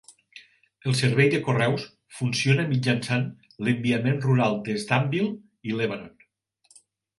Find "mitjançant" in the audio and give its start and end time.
2.71-3.29